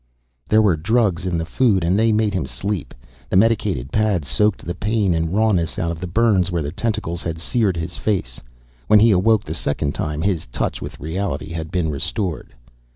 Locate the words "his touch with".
10.23-10.99